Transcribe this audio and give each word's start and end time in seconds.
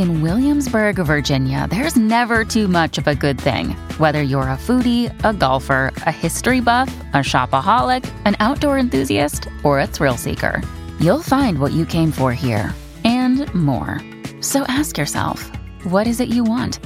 In 0.00 0.22
Williamsburg, 0.22 0.96
Virginia, 0.96 1.66
there's 1.68 1.94
never 1.94 2.42
too 2.42 2.68
much 2.68 2.96
of 2.96 3.06
a 3.06 3.14
good 3.14 3.38
thing. 3.38 3.72
Whether 3.98 4.22
you're 4.22 4.48
a 4.48 4.56
foodie, 4.56 5.12
a 5.22 5.34
golfer, 5.34 5.92
a 6.06 6.10
history 6.10 6.60
buff, 6.60 6.88
a 7.12 7.18
shopaholic, 7.18 8.10
an 8.24 8.34
outdoor 8.40 8.78
enthusiast, 8.78 9.46
or 9.62 9.78
a 9.78 9.86
thrill 9.86 10.16
seeker, 10.16 10.62
you'll 11.00 11.20
find 11.20 11.58
what 11.58 11.72
you 11.72 11.84
came 11.84 12.12
for 12.12 12.32
here 12.32 12.72
and 13.04 13.52
more. 13.54 14.00
So 14.40 14.62
ask 14.68 14.96
yourself, 14.96 15.50
what 15.84 16.06
is 16.06 16.18
it 16.20 16.30
you 16.30 16.44
want? 16.44 16.78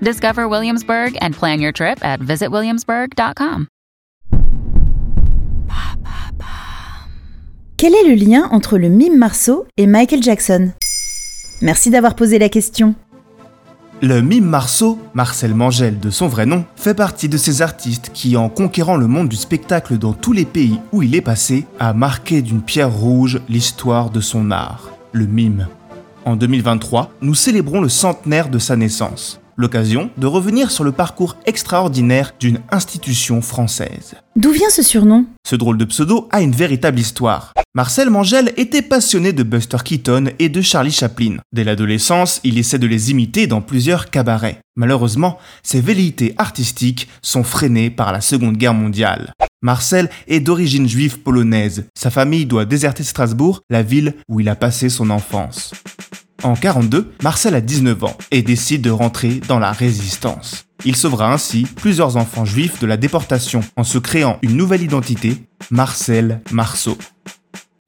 Discover 0.00 0.46
Williamsburg 0.46 1.16
and 1.22 1.34
plan 1.34 1.60
your 1.62 1.72
trip 1.72 2.04
at 2.04 2.20
visitwilliamsburg.com. 2.20 3.68
Quel 7.78 7.94
est 7.94 8.08
le 8.08 8.14
lien 8.14 8.46
entre 8.50 8.76
le 8.76 8.90
mime 8.90 9.16
Marceau 9.16 9.66
et 9.78 9.86
Michael 9.86 10.20
Jackson 10.20 10.74
Merci 11.60 11.90
d'avoir 11.90 12.14
posé 12.14 12.38
la 12.38 12.48
question. 12.48 12.94
Le 14.00 14.20
mime 14.20 14.44
Marceau, 14.44 14.96
Marcel 15.12 15.54
Mangel 15.54 15.98
de 15.98 16.10
son 16.10 16.28
vrai 16.28 16.46
nom, 16.46 16.64
fait 16.76 16.94
partie 16.94 17.28
de 17.28 17.36
ces 17.36 17.62
artistes 17.62 18.10
qui, 18.14 18.36
en 18.36 18.48
conquérant 18.48 18.96
le 18.96 19.08
monde 19.08 19.28
du 19.28 19.34
spectacle 19.34 19.98
dans 19.98 20.12
tous 20.12 20.32
les 20.32 20.44
pays 20.44 20.78
où 20.92 21.02
il 21.02 21.16
est 21.16 21.20
passé, 21.20 21.66
a 21.80 21.92
marqué 21.92 22.40
d'une 22.40 22.62
pierre 22.62 22.92
rouge 22.92 23.40
l'histoire 23.48 24.10
de 24.10 24.20
son 24.20 24.52
art, 24.52 24.90
le 25.10 25.26
mime. 25.26 25.66
En 26.24 26.36
2023, 26.36 27.10
nous 27.22 27.34
célébrons 27.34 27.80
le 27.80 27.88
centenaire 27.88 28.50
de 28.50 28.60
sa 28.60 28.76
naissance 28.76 29.40
l'occasion 29.58 30.10
de 30.16 30.26
revenir 30.26 30.70
sur 30.70 30.84
le 30.84 30.92
parcours 30.92 31.36
extraordinaire 31.44 32.32
d'une 32.40 32.60
institution 32.70 33.42
française. 33.42 34.14
D'où 34.36 34.52
vient 34.52 34.70
ce 34.70 34.82
surnom? 34.82 35.26
Ce 35.46 35.56
drôle 35.56 35.76
de 35.76 35.84
pseudo 35.84 36.28
a 36.30 36.40
une 36.40 36.52
véritable 36.52 36.98
histoire. 36.98 37.52
Marcel 37.74 38.08
Mangel 38.08 38.52
était 38.56 38.82
passionné 38.82 39.32
de 39.32 39.42
Buster 39.42 39.76
Keaton 39.84 40.30
et 40.38 40.48
de 40.48 40.62
Charlie 40.62 40.90
Chaplin. 40.90 41.36
Dès 41.52 41.64
l'adolescence, 41.64 42.40
il 42.42 42.56
essaie 42.58 42.78
de 42.78 42.86
les 42.86 43.10
imiter 43.10 43.46
dans 43.46 43.60
plusieurs 43.60 44.10
cabarets. 44.10 44.58
Malheureusement, 44.76 45.38
ses 45.62 45.80
velléités 45.80 46.34
artistiques 46.38 47.08
sont 47.20 47.44
freinées 47.44 47.90
par 47.90 48.12
la 48.12 48.20
Seconde 48.20 48.56
Guerre 48.56 48.74
mondiale. 48.74 49.32
Marcel 49.60 50.08
est 50.28 50.40
d'origine 50.40 50.88
juive 50.88 51.18
polonaise. 51.18 51.86
Sa 51.96 52.10
famille 52.10 52.46
doit 52.46 52.64
déserter 52.64 53.02
Strasbourg, 53.02 53.60
la 53.70 53.82
ville 53.82 54.14
où 54.28 54.40
il 54.40 54.48
a 54.48 54.54
passé 54.54 54.88
son 54.88 55.10
enfance. 55.10 55.72
En 56.44 56.54
42, 56.54 57.16
Marcel 57.20 57.56
a 57.56 57.60
19 57.60 58.04
ans 58.04 58.16
et 58.30 58.42
décide 58.42 58.82
de 58.82 58.90
rentrer 58.90 59.40
dans 59.48 59.58
la 59.58 59.72
résistance. 59.72 60.66
Il 60.84 60.94
sauvera 60.94 61.32
ainsi 61.32 61.64
plusieurs 61.64 62.16
enfants 62.16 62.44
juifs 62.44 62.78
de 62.78 62.86
la 62.86 62.96
déportation 62.96 63.60
en 63.76 63.82
se 63.82 63.98
créant 63.98 64.38
une 64.42 64.56
nouvelle 64.56 64.82
identité, 64.82 65.48
Marcel 65.72 66.40
Marceau. 66.52 66.96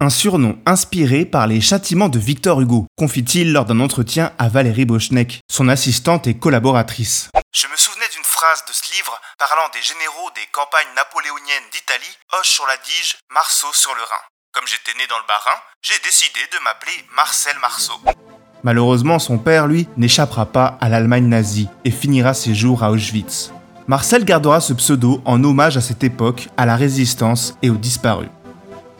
Un 0.00 0.10
surnom 0.10 0.58
inspiré 0.66 1.24
par 1.24 1.46
les 1.46 1.60
châtiments 1.60 2.08
de 2.08 2.18
Victor 2.18 2.60
Hugo, 2.60 2.86
confie-t-il 2.98 3.52
lors 3.52 3.66
d'un 3.66 3.78
entretien 3.78 4.32
à 4.38 4.48
Valérie 4.48 4.84
Bochnek, 4.84 5.40
son 5.48 5.68
assistante 5.68 6.26
et 6.26 6.36
collaboratrice. 6.36 7.28
Je 7.52 7.68
me 7.68 7.76
souvenais 7.76 8.08
d'une 8.12 8.24
phrase 8.24 8.64
de 8.66 8.72
ce 8.72 8.92
livre 8.96 9.20
parlant 9.38 9.70
des 9.72 9.82
généraux 9.82 10.30
des 10.34 10.48
campagnes 10.50 10.94
napoléoniennes 10.96 11.70
d'Italie, 11.70 12.16
Hoche 12.32 12.50
sur 12.50 12.66
la 12.66 12.76
Dige, 12.78 13.16
Marceau 13.30 13.72
sur 13.74 13.94
le 13.94 14.02
Rhin. 14.02 14.24
Comme 14.52 14.66
j'étais 14.66 14.98
né 14.98 15.06
dans 15.06 15.18
le 15.18 15.26
Bas-Rhin, 15.28 15.60
j'ai 15.82 15.98
décidé 16.00 16.40
de 16.52 16.58
m'appeler 16.64 17.04
Marcel 17.14 17.56
Marceau. 17.60 18.00
Malheureusement, 18.62 19.18
son 19.18 19.38
père, 19.38 19.66
lui, 19.66 19.88
n'échappera 19.96 20.46
pas 20.46 20.78
à 20.80 20.88
l'Allemagne 20.88 21.26
nazie 21.26 21.68
et 21.84 21.90
finira 21.90 22.34
ses 22.34 22.54
jours 22.54 22.82
à 22.82 22.90
Auschwitz. 22.90 23.52
Marcel 23.88 24.24
gardera 24.24 24.60
ce 24.60 24.72
pseudo 24.72 25.20
en 25.24 25.42
hommage 25.42 25.76
à 25.76 25.80
cette 25.80 26.04
époque, 26.04 26.48
à 26.56 26.66
la 26.66 26.76
résistance 26.76 27.56
et 27.62 27.70
aux 27.70 27.76
disparus. 27.76 28.28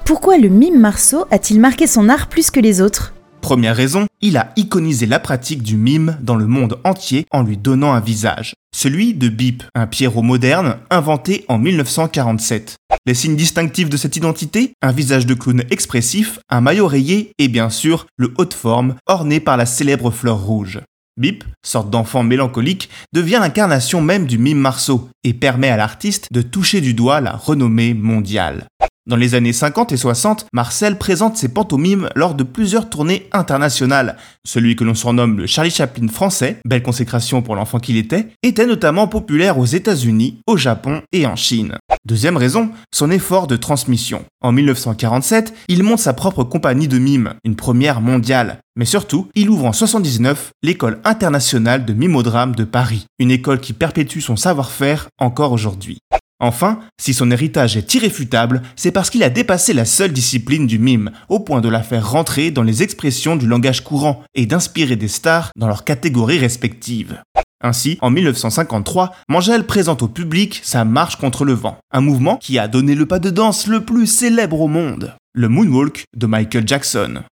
Pourquoi 0.04 0.38
le 0.38 0.49
mime 0.49 0.81
Marceau 0.81 1.26
a-t-il 1.31 1.60
marqué 1.60 1.87
son 1.87 2.09
art 2.09 2.28
plus 2.28 2.50
que 2.50 2.59
les 2.59 2.81
autres? 2.81 3.15
Première 3.41 3.76
raison, 3.76 4.06
il 4.20 4.37
a 4.37 4.53
iconisé 4.56 5.06
la 5.06 5.19
pratique 5.19 5.62
du 5.62 5.76
mime 5.76 6.19
dans 6.20 6.34
le 6.34 6.47
monde 6.47 6.78
entier 6.84 7.26
en 7.31 7.43
lui 7.43 7.56
donnant 7.56 7.93
un 7.93 8.00
visage. 8.00 8.54
Celui 8.75 9.15
de 9.15 9.28
Bip, 9.28 9.62
un 9.75 9.87
Pierrot 9.87 10.22
moderne 10.22 10.76
inventé 10.91 11.44
en 11.49 11.59
1947. 11.59 12.76
Les 13.06 13.15
signes 13.15 13.37
distinctifs 13.37 13.88
de 13.88 13.97
cette 13.97 14.16
identité 14.16 14.75
Un 14.83 14.93
visage 14.93 15.25
de 15.25 15.33
clown 15.33 15.65
expressif, 15.71 16.38
un 16.50 16.61
maillot 16.61 16.87
rayé 16.87 17.33
et 17.38 17.49
bien 17.49 17.71
sûr 17.71 18.06
le 18.19 18.34
haut 18.37 18.44
de 18.44 18.53
forme 18.53 18.97
orné 19.06 19.41
par 19.41 19.56
la 19.56 19.65
célèbre 19.65 20.11
fleur 20.11 20.38
rouge. 20.38 20.81
Bip, 21.16 21.44
sorte 21.65 21.88
d'enfant 21.88 22.22
mélancolique, 22.22 22.91
devient 23.15 23.38
l'incarnation 23.41 24.03
même 24.03 24.27
du 24.27 24.37
mime 24.37 24.59
Marceau 24.59 25.09
et 25.25 25.33
permet 25.33 25.71
à 25.71 25.78
l'artiste 25.78 26.28
de 26.31 26.43
toucher 26.43 26.83
du 26.83 26.93
doigt 26.93 27.22
la 27.22 27.33
renommée 27.33 27.94
mondiale. 27.94 28.66
Dans 29.06 29.16
les 29.16 29.34
années 29.34 29.55
50 29.55 29.93
et 29.93 29.97
60, 29.97 30.47
Marcel 30.53 30.99
présente 30.99 31.38
ses 31.38 31.49
pantomimes 31.49 32.11
lors 32.15 32.34
de 32.34 32.44
plusieurs 32.44 32.91
tournées 32.91 33.28
internationales. 33.33 34.16
Celui 34.47 34.77
que 34.77 34.84
l'on 34.84 34.94
surnomme 34.94 35.38
le 35.38 35.47
Charlie 35.47 35.71
Chaplin 35.71 36.09
français, 36.09 36.59
belle 36.66 36.83
consécration 36.83 37.41
pour 37.41 37.56
l'enfant 37.56 37.78
qu'il 37.78 37.97
était, 37.97 38.28
était 38.43 38.66
notamment 38.66 39.09
populaire 39.09 39.59
aux 39.59 39.65
États-Unis, 39.65 40.41
au 40.47 40.59
Japon 40.59 41.00
et 41.12 41.27
en 41.27 41.34
Chine. 41.34 41.78
Deuxième 42.06 42.37
raison, 42.37 42.71
son 42.93 43.11
effort 43.11 43.47
de 43.47 43.56
transmission. 43.56 44.25
En 44.43 44.53
1947, 44.53 45.55
il 45.69 45.82
monte 45.82 45.99
sa 45.99 46.12
propre 46.12 46.44
compagnie 46.44 46.88
de 46.88 46.99
mimes, 46.99 47.34
une 47.44 47.56
première 47.56 48.03
mondiale. 48.03 48.61
Mais 48.77 48.84
surtout, 48.84 49.28
il 49.34 49.50
ouvre 49.50 49.67
en 49.67 49.72
79 49.72 50.53
l'école 50.62 51.00
internationale 51.05 51.84
de 51.84 51.93
mimeodrame 51.93 52.55
de 52.55 52.65
Paris, 52.65 53.06
une 53.19 53.31
école 53.31 53.61
qui 53.61 53.72
perpétue 53.72 54.21
son 54.21 54.37
savoir-faire 54.37 55.09
encore 55.19 55.53
aujourd'hui. 55.53 55.99
Enfin, 56.40 56.80
si 56.98 57.12
son 57.12 57.30
héritage 57.30 57.76
est 57.76 57.94
irréfutable, 57.94 58.62
c'est 58.74 58.90
parce 58.90 59.10
qu'il 59.10 59.22
a 59.22 59.30
dépassé 59.30 59.74
la 59.74 59.84
seule 59.84 60.12
discipline 60.12 60.66
du 60.66 60.78
mime, 60.78 61.10
au 61.28 61.38
point 61.38 61.60
de 61.60 61.68
la 61.68 61.82
faire 61.82 62.10
rentrer 62.10 62.50
dans 62.50 62.62
les 62.62 62.82
expressions 62.82 63.36
du 63.36 63.46
langage 63.46 63.84
courant 63.84 64.22
et 64.34 64.46
d'inspirer 64.46 64.96
des 64.96 65.08
stars 65.08 65.50
dans 65.54 65.68
leurs 65.68 65.84
catégories 65.84 66.38
respectives. 66.38 67.20
Ainsi, 67.62 67.98
en 68.00 68.08
1953, 68.08 69.12
Mangel 69.28 69.64
présente 69.64 70.02
au 70.02 70.08
public 70.08 70.60
sa 70.64 70.86
marche 70.86 71.16
contre 71.16 71.44
le 71.44 71.52
vent, 71.52 71.76
un 71.92 72.00
mouvement 72.00 72.38
qui 72.38 72.58
a 72.58 72.68
donné 72.68 72.94
le 72.94 73.04
pas 73.04 73.18
de 73.18 73.28
danse 73.28 73.66
le 73.66 73.84
plus 73.84 74.06
célèbre 74.06 74.62
au 74.62 74.68
monde, 74.68 75.14
le 75.34 75.48
moonwalk 75.48 76.04
de 76.16 76.26
Michael 76.26 76.66
Jackson. 76.66 77.22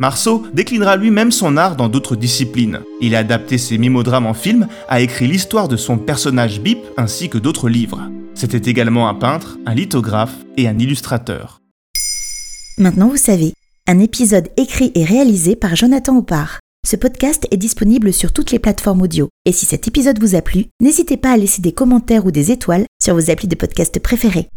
Marceau 0.00 0.44
déclinera 0.52 0.96
lui-même 0.96 1.30
son 1.30 1.56
art 1.56 1.76
dans 1.76 1.88
d'autres 1.88 2.16
disciplines. 2.16 2.80
Il 3.00 3.14
a 3.14 3.20
adapté 3.20 3.58
ses 3.58 3.78
mimodrames 3.78 4.26
en 4.26 4.34
film, 4.34 4.66
a 4.88 5.00
écrit 5.00 5.28
l'histoire 5.28 5.68
de 5.68 5.76
son 5.76 5.98
personnage 5.98 6.60
Bip 6.60 6.78
ainsi 6.96 7.30
que 7.30 7.38
d'autres 7.38 7.68
livres. 7.68 8.02
C'était 8.36 8.70
également 8.70 9.08
un 9.08 9.14
peintre, 9.14 9.56
un 9.64 9.74
lithographe 9.74 10.34
et 10.58 10.68
un 10.68 10.78
illustrateur. 10.78 11.62
Maintenant 12.76 13.08
vous 13.08 13.16
savez, 13.16 13.54
un 13.86 13.98
épisode 13.98 14.50
écrit 14.58 14.92
et 14.94 15.04
réalisé 15.04 15.56
par 15.56 15.74
Jonathan 15.74 16.18
Oppard. 16.18 16.60
Ce 16.86 16.96
podcast 16.96 17.48
est 17.50 17.56
disponible 17.56 18.12
sur 18.12 18.34
toutes 18.34 18.52
les 18.52 18.58
plateformes 18.58 19.00
audio. 19.00 19.30
Et 19.46 19.52
si 19.52 19.64
cet 19.64 19.88
épisode 19.88 20.20
vous 20.20 20.34
a 20.34 20.42
plu, 20.42 20.66
n'hésitez 20.82 21.16
pas 21.16 21.32
à 21.32 21.38
laisser 21.38 21.62
des 21.62 21.72
commentaires 21.72 22.26
ou 22.26 22.30
des 22.30 22.52
étoiles 22.52 22.84
sur 23.02 23.14
vos 23.14 23.30
applis 23.30 23.48
de 23.48 23.54
podcast 23.54 23.98
préférés. 24.00 24.50